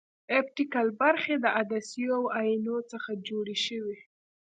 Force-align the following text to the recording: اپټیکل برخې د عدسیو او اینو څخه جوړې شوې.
اپټیکل 0.39 0.87
برخې 1.01 1.35
د 1.43 1.45
عدسیو 1.59 2.13
او 2.35 2.41
اینو 2.51 2.77
څخه 2.91 3.11
جوړې 3.27 3.57
شوې. 3.65 3.97